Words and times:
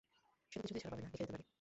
সেতো 0.51 0.63
কিছুতেই 0.67 0.83
ছাড়া 0.83 0.93
পাবে 0.93 1.01
না, 1.03 1.07
লিখে 1.11 1.19
দিতে 1.19 1.31
পারি। 1.33 1.43